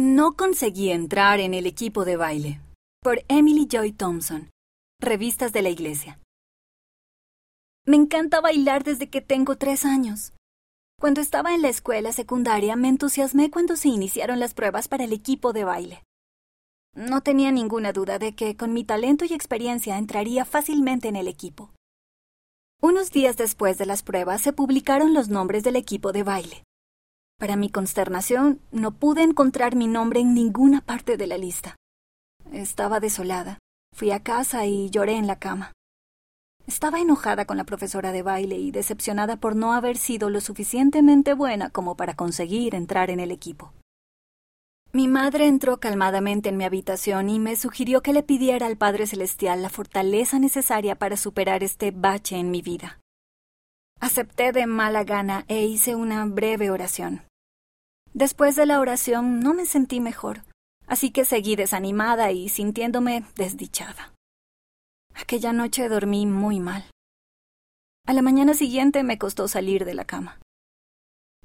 No 0.00 0.36
conseguí 0.36 0.92
entrar 0.92 1.40
en 1.40 1.54
el 1.54 1.66
equipo 1.66 2.04
de 2.04 2.16
baile. 2.16 2.60
Por 3.02 3.24
Emily 3.26 3.66
Joy 3.68 3.90
Thompson. 3.90 4.48
Revistas 5.00 5.52
de 5.52 5.60
la 5.60 5.70
Iglesia. 5.70 6.20
Me 7.84 7.96
encanta 7.96 8.40
bailar 8.40 8.84
desde 8.84 9.10
que 9.10 9.20
tengo 9.20 9.56
tres 9.56 9.84
años. 9.84 10.34
Cuando 11.00 11.20
estaba 11.20 11.52
en 11.52 11.62
la 11.62 11.68
escuela 11.68 12.12
secundaria 12.12 12.76
me 12.76 12.86
entusiasmé 12.86 13.50
cuando 13.50 13.74
se 13.74 13.88
iniciaron 13.88 14.38
las 14.38 14.54
pruebas 14.54 14.86
para 14.86 15.02
el 15.02 15.12
equipo 15.12 15.52
de 15.52 15.64
baile. 15.64 16.04
No 16.94 17.22
tenía 17.22 17.50
ninguna 17.50 17.92
duda 17.92 18.20
de 18.20 18.36
que 18.36 18.56
con 18.56 18.72
mi 18.72 18.84
talento 18.84 19.24
y 19.24 19.34
experiencia 19.34 19.98
entraría 19.98 20.44
fácilmente 20.44 21.08
en 21.08 21.16
el 21.16 21.26
equipo. 21.26 21.72
Unos 22.80 23.10
días 23.10 23.36
después 23.36 23.78
de 23.78 23.86
las 23.86 24.04
pruebas 24.04 24.42
se 24.42 24.52
publicaron 24.52 25.12
los 25.12 25.28
nombres 25.28 25.64
del 25.64 25.74
equipo 25.74 26.12
de 26.12 26.22
baile. 26.22 26.62
Para 27.38 27.54
mi 27.54 27.70
consternación, 27.70 28.60
no 28.72 28.96
pude 28.96 29.22
encontrar 29.22 29.76
mi 29.76 29.86
nombre 29.86 30.18
en 30.18 30.34
ninguna 30.34 30.80
parte 30.80 31.16
de 31.16 31.28
la 31.28 31.38
lista. 31.38 31.76
Estaba 32.52 32.98
desolada. 32.98 33.58
Fui 33.94 34.10
a 34.10 34.24
casa 34.24 34.66
y 34.66 34.90
lloré 34.90 35.12
en 35.12 35.28
la 35.28 35.38
cama. 35.38 35.72
Estaba 36.66 37.00
enojada 37.00 37.44
con 37.44 37.56
la 37.56 37.62
profesora 37.62 38.10
de 38.10 38.22
baile 38.22 38.56
y 38.56 38.72
decepcionada 38.72 39.36
por 39.36 39.54
no 39.54 39.72
haber 39.72 39.98
sido 39.98 40.30
lo 40.30 40.40
suficientemente 40.40 41.32
buena 41.32 41.70
como 41.70 41.96
para 41.96 42.14
conseguir 42.14 42.74
entrar 42.74 43.08
en 43.08 43.20
el 43.20 43.30
equipo. 43.30 43.72
Mi 44.92 45.06
madre 45.06 45.46
entró 45.46 45.78
calmadamente 45.78 46.48
en 46.48 46.56
mi 46.56 46.64
habitación 46.64 47.30
y 47.30 47.38
me 47.38 47.54
sugirió 47.54 48.02
que 48.02 48.12
le 48.12 48.24
pidiera 48.24 48.66
al 48.66 48.76
Padre 48.76 49.06
Celestial 49.06 49.62
la 49.62 49.70
fortaleza 49.70 50.40
necesaria 50.40 50.96
para 50.96 51.16
superar 51.16 51.62
este 51.62 51.92
bache 51.92 52.36
en 52.36 52.50
mi 52.50 52.62
vida. 52.62 52.98
Acepté 54.00 54.52
de 54.52 54.66
mala 54.66 55.04
gana 55.04 55.44
e 55.46 55.64
hice 55.64 55.94
una 55.94 56.24
breve 56.24 56.70
oración. 56.70 57.27
Después 58.14 58.56
de 58.56 58.66
la 58.66 58.80
oración 58.80 59.40
no 59.40 59.54
me 59.54 59.66
sentí 59.66 60.00
mejor, 60.00 60.42
así 60.86 61.10
que 61.10 61.24
seguí 61.24 61.56
desanimada 61.56 62.32
y 62.32 62.48
sintiéndome 62.48 63.24
desdichada. 63.36 64.12
Aquella 65.14 65.52
noche 65.52 65.88
dormí 65.88 66.26
muy 66.26 66.60
mal. 66.60 66.84
A 68.06 68.12
la 68.12 68.22
mañana 68.22 68.54
siguiente 68.54 69.02
me 69.02 69.18
costó 69.18 69.48
salir 69.48 69.84
de 69.84 69.94
la 69.94 70.04
cama. 70.04 70.38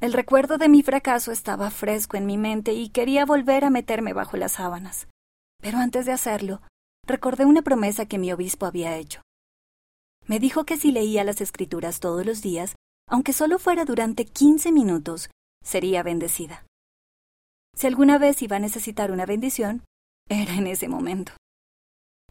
El 0.00 0.12
recuerdo 0.12 0.58
de 0.58 0.68
mi 0.68 0.82
fracaso 0.82 1.32
estaba 1.32 1.70
fresco 1.70 2.16
en 2.16 2.26
mi 2.26 2.38
mente 2.38 2.72
y 2.72 2.90
quería 2.90 3.24
volver 3.24 3.64
a 3.64 3.70
meterme 3.70 4.12
bajo 4.12 4.36
las 4.36 4.52
sábanas. 4.52 5.08
Pero 5.60 5.78
antes 5.78 6.06
de 6.06 6.12
hacerlo, 6.12 6.62
recordé 7.06 7.44
una 7.44 7.62
promesa 7.62 8.06
que 8.06 8.18
mi 8.18 8.32
obispo 8.32 8.66
había 8.66 8.96
hecho. 8.96 9.22
Me 10.26 10.38
dijo 10.38 10.64
que 10.64 10.76
si 10.76 10.92
leía 10.92 11.24
las 11.24 11.40
escrituras 11.40 12.00
todos 12.00 12.26
los 12.26 12.42
días, 12.42 12.74
aunque 13.08 13.32
solo 13.32 13.58
fuera 13.58 13.84
durante 13.84 14.24
quince 14.24 14.72
minutos, 14.72 15.30
sería 15.66 16.02
bendecida. 16.02 16.64
Si 17.74 17.86
alguna 17.86 18.18
vez 18.18 18.40
iba 18.40 18.56
a 18.56 18.60
necesitar 18.60 19.10
una 19.10 19.26
bendición, 19.26 19.84
era 20.28 20.54
en 20.54 20.66
ese 20.66 20.88
momento. 20.88 21.32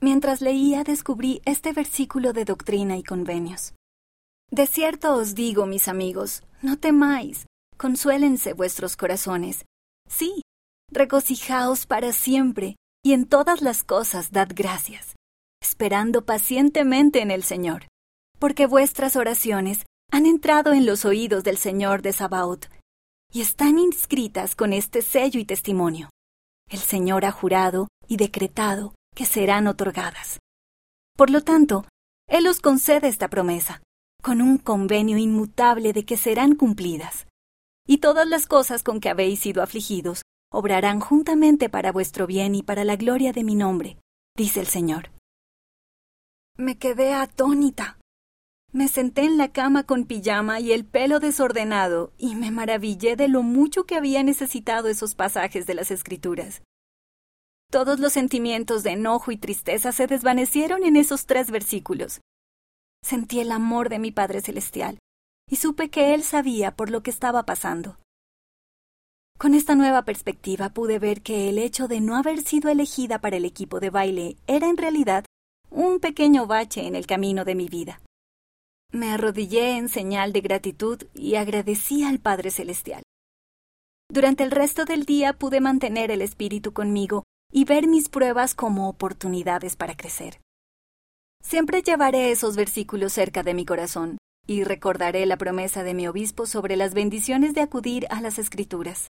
Mientras 0.02 0.42
leía 0.42 0.84
descubrí 0.84 1.42
este 1.46 1.74
versículo 1.74 2.34
de 2.34 2.46
doctrina 2.46 2.98
y 2.98 3.04
convenios. 3.04 3.74
De 4.52 4.68
cierto 4.68 5.14
os 5.16 5.36
digo, 5.36 5.66
mis 5.66 5.88
amigos, 5.88 6.44
no 6.62 6.78
temáis, 6.78 7.46
consuélense 7.78 8.54
vuestros 8.54 8.96
corazones. 8.96 9.66
Sí, 10.10 10.42
regocijaos 10.92 11.86
para 11.86 12.12
siempre, 12.14 12.76
y 13.04 13.14
en 13.14 13.26
todas 13.26 13.62
las 13.62 13.84
cosas 13.84 14.32
dad 14.32 14.50
gracias, 14.54 15.16
esperando 15.62 16.26
pacientemente 16.26 17.22
en 17.22 17.32
el 17.32 17.44
Señor, 17.44 17.88
porque 18.40 18.66
vuestras 18.66 19.16
oraciones 19.16 19.86
han 20.12 20.26
entrado 20.26 20.74
en 20.74 20.86
los 20.86 21.06
oídos 21.06 21.44
del 21.44 21.58
Señor 21.58 22.02
de 22.02 22.14
Sabaoth, 22.14 22.68
y 23.32 23.42
están 23.42 23.80
inscritas 23.80 24.56
con 24.56 24.74
este 24.74 25.02
sello 25.02 25.40
y 25.40 25.46
testimonio. 25.46 26.10
El 26.70 26.80
Señor 26.80 27.26
ha 27.26 27.32
jurado 27.32 27.88
y 28.08 28.18
decretado 28.18 28.96
que 29.16 29.26
serán 29.26 29.68
otorgadas. 29.68 30.40
Por 31.16 31.30
lo 31.30 31.42
tanto, 31.42 31.86
Él 32.28 32.48
os 32.48 32.60
concede 32.60 33.08
esta 33.08 33.30
promesa, 33.30 33.82
con 34.22 34.42
un 34.42 34.58
convenio 34.58 35.18
inmutable 35.18 35.94
de 35.94 36.06
que 36.06 36.18
serán 36.18 36.56
cumplidas. 36.56 37.28
Y 37.88 38.00
todas 38.00 38.28
las 38.28 38.48
cosas 38.48 38.84
con 38.84 39.00
que 39.00 39.10
habéis 39.10 39.40
sido 39.40 39.62
afligidos 39.62 40.24
obrarán 40.52 41.00
juntamente 41.00 41.70
para 41.70 41.92
vuestro 41.92 42.28
bien 42.28 42.56
y 42.56 42.64
para 42.64 42.84
la 42.84 42.96
gloria 42.96 43.34
de 43.34 43.44
mi 43.44 43.56
nombre, 43.56 43.98
dice 44.36 44.60
el 44.60 44.68
Señor. 44.68 45.12
Me 46.58 46.78
quedé 46.78 47.14
atónita. 47.14 47.95
Me 48.76 48.90
senté 48.90 49.22
en 49.22 49.38
la 49.38 49.54
cama 49.54 49.84
con 49.84 50.04
pijama 50.04 50.60
y 50.60 50.74
el 50.74 50.84
pelo 50.84 51.22
desordenado 51.22 52.12
y 52.18 52.36
me 52.36 52.52
maravillé 52.52 53.16
de 53.16 53.30
lo 53.30 53.42
mucho 53.42 53.86
que 53.86 53.96
había 53.96 54.22
necesitado 54.22 54.90
esos 54.90 55.16
pasajes 55.16 55.66
de 55.66 55.76
las 55.76 55.92
Escrituras. 55.92 56.62
Todos 57.72 58.02
los 58.02 58.12
sentimientos 58.12 58.84
de 58.84 58.92
enojo 58.92 59.32
y 59.32 59.38
tristeza 59.38 59.94
se 59.94 60.08
desvanecieron 60.08 60.84
en 60.84 60.98
esos 60.98 61.26
tres 61.26 61.52
versículos. 61.52 62.20
Sentí 63.02 63.40
el 63.40 63.54
amor 63.54 63.88
de 63.88 63.98
mi 63.98 64.12
Padre 64.12 64.42
Celestial 64.42 65.00
y 65.50 65.56
supe 65.56 65.90
que 65.90 66.14
Él 66.14 66.24
sabía 66.24 66.76
por 66.76 66.90
lo 66.90 67.02
que 67.02 67.12
estaba 67.12 67.44
pasando. 67.44 67.98
Con 69.38 69.54
esta 69.54 69.76
nueva 69.76 70.04
perspectiva 70.04 70.72
pude 70.72 71.00
ver 71.00 71.22
que 71.22 71.48
el 71.48 71.60
hecho 71.60 71.88
de 71.88 72.02
no 72.02 72.18
haber 72.18 72.42
sido 72.42 72.70
elegida 72.70 73.22
para 73.22 73.38
el 73.38 73.46
equipo 73.46 73.80
de 73.80 73.90
baile 73.90 74.36
era 74.48 74.68
en 74.68 74.76
realidad 74.76 75.24
un 75.70 76.02
pequeño 76.02 76.46
bache 76.46 76.86
en 76.86 76.98
el 76.98 77.08
camino 77.08 77.46
de 77.46 77.56
mi 77.56 77.70
vida. 77.70 78.02
Me 78.96 79.12
arrodillé 79.12 79.76
en 79.76 79.90
señal 79.90 80.32
de 80.32 80.40
gratitud 80.40 81.04
y 81.14 81.36
agradecí 81.36 82.06
al 82.06 82.20
Padre 82.20 82.50
Celestial. 82.50 83.04
Durante 84.10 84.44
el 84.44 84.52
resto 84.52 84.86
del 84.86 85.04
día 85.04 85.34
pude 85.34 85.60
mantener 85.60 86.12
el 86.12 86.22
espíritu 86.22 86.72
conmigo 86.72 87.24
y 87.52 87.66
ver 87.66 87.88
mis 87.88 88.08
pruebas 88.08 88.56
como 88.56 88.88
oportunidades 88.88 89.76
para 89.76 89.98
crecer. 89.98 90.40
Siempre 91.44 91.82
llevaré 91.82 92.32
esos 92.32 92.56
versículos 92.56 93.12
cerca 93.12 93.44
de 93.44 93.54
mi 93.54 93.66
corazón 93.66 94.18
y 94.48 94.64
recordaré 94.64 95.26
la 95.26 95.36
promesa 95.36 95.84
de 95.84 95.94
mi 95.94 96.08
obispo 96.08 96.46
sobre 96.46 96.78
las 96.78 96.94
bendiciones 96.94 97.54
de 97.54 97.64
acudir 97.64 98.08
a 98.10 98.22
las 98.22 98.40
escrituras. 98.40 99.10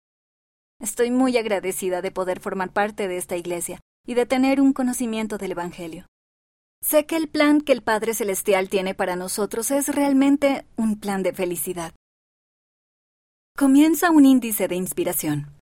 Estoy 0.81 1.11
muy 1.11 1.37
agradecida 1.39 2.03
de 2.03 2.13
poder 2.13 2.39
formar 2.39 2.73
parte 2.73 3.09
de 3.09 3.17
esta 3.17 3.37
iglesia 3.37 3.81
y 4.07 4.15
de 4.15 4.27
tener 4.27 4.61
un 4.61 4.75
conocimiento 4.75 5.39
del 5.39 5.51
Evangelio. 5.51 6.07
Sé 6.83 7.07
que 7.07 7.17
el 7.17 7.29
plan 7.29 7.61
que 7.61 7.73
el 7.73 7.81
Padre 7.81 8.13
Celestial 8.13 8.69
tiene 8.69 8.93
para 8.93 9.15
nosotros 9.15 9.71
es 9.71 9.87
realmente 9.87 10.67
un 10.77 10.99
plan 10.99 11.23
de 11.23 11.33
felicidad. 11.33 11.95
Comienza 13.57 14.11
un 14.11 14.27
índice 14.27 14.67
de 14.67 14.75
inspiración. 14.75 15.57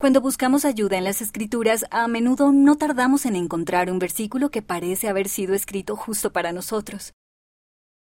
Cuando 0.00 0.22
buscamos 0.22 0.64
ayuda 0.64 0.96
en 0.96 1.04
las 1.04 1.20
escrituras, 1.20 1.84
a 1.90 2.08
menudo 2.08 2.50
no 2.50 2.78
tardamos 2.78 3.26
en 3.26 3.36
encontrar 3.36 3.90
un 3.90 3.98
versículo 3.98 4.50
que 4.50 4.62
parece 4.62 5.08
haber 5.08 5.28
sido 5.28 5.54
escrito 5.54 5.96
justo 5.96 6.32
para 6.32 6.52
nosotros. 6.52 7.12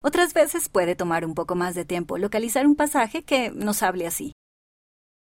Otras 0.01 0.33
veces 0.33 0.69
puede 0.69 0.95
tomar 0.95 1.25
un 1.25 1.33
poco 1.33 1.55
más 1.55 1.75
de 1.75 1.83
tiempo 1.83 2.17
localizar 2.17 2.65
un 2.65 2.75
pasaje 2.75 3.23
que 3.23 3.51
nos 3.51 3.83
hable 3.83 4.07
así. 4.07 4.31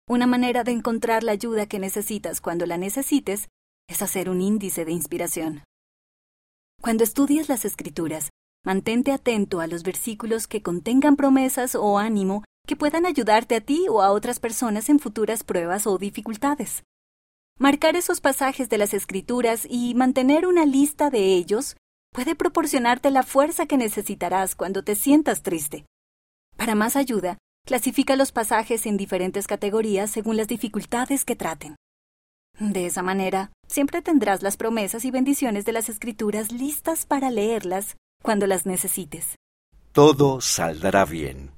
Una 0.06 0.26
manera 0.26 0.64
de 0.64 0.72
encontrar 0.72 1.22
la 1.22 1.32
ayuda 1.32 1.66
que 1.66 1.78
necesitas 1.78 2.42
cuando 2.42 2.66
la 2.66 2.76
necesites 2.76 3.48
es 3.88 4.02
hacer 4.02 4.28
un 4.28 4.42
índice 4.42 4.84
de 4.84 4.92
inspiración. 4.92 5.62
Cuando 6.80 7.04
estudias 7.04 7.48
las 7.48 7.64
escrituras, 7.64 8.30
mantente 8.64 9.12
atento 9.12 9.60
a 9.60 9.66
los 9.66 9.82
versículos 9.82 10.46
que 10.46 10.62
contengan 10.62 11.16
promesas 11.16 11.74
o 11.74 11.98
ánimo 11.98 12.44
que 12.66 12.76
puedan 12.76 13.06
ayudarte 13.06 13.54
a 13.56 13.60
ti 13.60 13.86
o 13.88 14.02
a 14.02 14.10
otras 14.10 14.40
personas 14.40 14.88
en 14.88 14.98
futuras 14.98 15.44
pruebas 15.44 15.86
o 15.86 15.98
dificultades. 15.98 16.82
Marcar 17.58 17.96
esos 17.96 18.20
pasajes 18.20 18.68
de 18.68 18.76
las 18.76 18.92
escrituras 18.92 19.66
y 19.68 19.94
mantener 19.94 20.46
una 20.46 20.66
lista 20.66 21.08
de 21.08 21.34
ellos 21.34 21.76
puede 22.12 22.34
proporcionarte 22.34 23.10
la 23.10 23.22
fuerza 23.22 23.66
que 23.66 23.76
necesitarás 23.76 24.54
cuando 24.54 24.82
te 24.82 24.94
sientas 24.94 25.42
triste. 25.42 25.86
Para 26.56 26.74
más 26.74 26.96
ayuda, 26.96 27.38
clasifica 27.64 28.16
los 28.16 28.32
pasajes 28.32 28.86
en 28.86 28.96
diferentes 28.96 29.46
categorías 29.46 30.10
según 30.10 30.36
las 30.36 30.48
dificultades 30.48 31.24
que 31.24 31.36
traten. 31.36 31.76
De 32.58 32.86
esa 32.86 33.02
manera, 33.02 33.52
siempre 33.66 34.00
tendrás 34.00 34.42
las 34.42 34.56
promesas 34.56 35.04
y 35.04 35.10
bendiciones 35.10 35.64
de 35.64 35.72
las 35.72 35.88
escrituras 35.88 36.52
listas 36.52 37.04
para 37.04 37.30
leerlas 37.30 37.96
cuando 38.22 38.46
las 38.46 38.64
necesites. 38.64 39.36
Todo 39.92 40.40
saldrá 40.40 41.04
bien. 41.04 41.50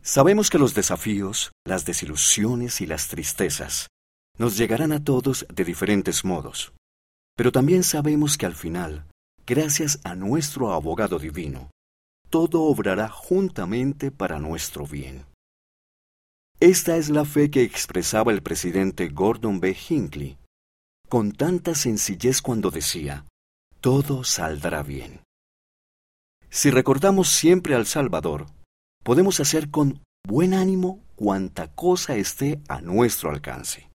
Sabemos 0.00 0.50
que 0.50 0.58
los 0.58 0.74
desafíos, 0.74 1.52
las 1.64 1.84
desilusiones 1.84 2.80
y 2.80 2.86
las 2.86 3.08
tristezas 3.08 3.88
nos 4.38 4.56
llegarán 4.56 4.92
a 4.92 5.04
todos 5.04 5.46
de 5.52 5.64
diferentes 5.64 6.24
modos, 6.24 6.72
pero 7.36 7.52
también 7.52 7.84
sabemos 7.84 8.36
que 8.36 8.46
al 8.46 8.54
final, 8.54 9.06
gracias 9.46 10.00
a 10.04 10.14
nuestro 10.14 10.72
abogado 10.72 11.18
divino, 11.18 11.70
todo 12.30 12.62
obrará 12.62 13.08
juntamente 13.08 14.10
para 14.10 14.38
nuestro 14.38 14.86
bien. 14.86 15.26
Esta 16.62 16.96
es 16.96 17.10
la 17.10 17.24
fe 17.24 17.50
que 17.50 17.64
expresaba 17.64 18.30
el 18.30 18.40
presidente 18.40 19.08
Gordon 19.08 19.58
B. 19.58 19.76
Hinckley, 19.88 20.38
con 21.08 21.32
tanta 21.32 21.74
sencillez 21.74 22.40
cuando 22.40 22.70
decía, 22.70 23.26
todo 23.80 24.22
saldrá 24.22 24.84
bien. 24.84 25.24
Si 26.50 26.70
recordamos 26.70 27.30
siempre 27.30 27.74
al 27.74 27.86
Salvador, 27.86 28.46
podemos 29.02 29.40
hacer 29.40 29.72
con 29.72 30.04
buen 30.24 30.54
ánimo 30.54 31.02
cuanta 31.16 31.66
cosa 31.74 32.14
esté 32.14 32.60
a 32.68 32.80
nuestro 32.80 33.30
alcance. 33.30 33.90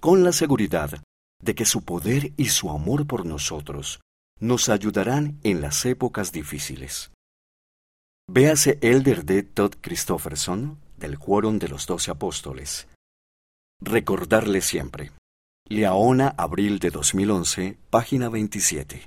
con 0.00 0.22
la 0.22 0.32
seguridad 0.32 1.02
de 1.42 1.54
que 1.54 1.64
su 1.64 1.82
poder 1.82 2.34
y 2.36 2.50
su 2.50 2.68
amor 2.68 3.06
por 3.06 3.24
nosotros 3.24 4.00
nos 4.38 4.68
ayudarán 4.68 5.40
en 5.44 5.62
las 5.62 5.86
épocas 5.86 6.30
difíciles. 6.30 7.10
Véase 8.30 8.78
Elder 8.82 9.24
D. 9.24 9.44
Todd 9.44 9.76
Christofferson 9.80 10.83
del 11.04 11.18
Quórum 11.18 11.58
de 11.58 11.68
los 11.68 11.86
Doce 11.86 12.10
Apóstoles. 12.10 12.88
Recordarle 13.78 14.62
siempre. 14.62 15.12
Leona, 15.68 16.34
abril 16.38 16.78
de 16.78 16.90
2011, 16.90 17.76
página 17.90 18.30
27. 18.30 19.02